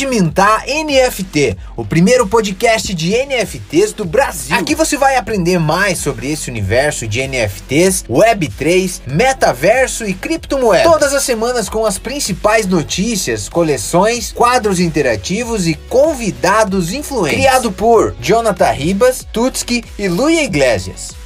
[0.00, 4.56] Pode Mintar NFT, o primeiro podcast de NFTs do Brasil.
[4.56, 10.90] Aqui você vai aprender mais sobre esse universo de NFTs, Web3, metaverso e criptomoedas.
[10.90, 17.38] Todas as semanas com as principais notícias, coleções, quadros interativos e convidados influentes.
[17.38, 21.19] Criado por Jonathan Ribas, Tutski e Luia Iglesias.